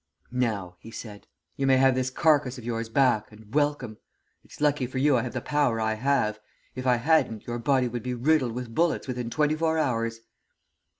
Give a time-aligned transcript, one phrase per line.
[0.31, 1.27] "'Now,' he said,
[1.57, 3.99] 'you may have this carcass of yours back and welcome.
[4.43, 6.39] It's lucky for you I have the power I have.
[6.73, 10.21] If I hadn't, your body would be riddled with bullets within twenty four hours.'